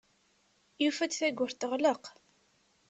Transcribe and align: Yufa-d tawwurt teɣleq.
Yufa-d 0.83 1.11
tawwurt 1.19 1.59
teɣleq. 1.61 2.03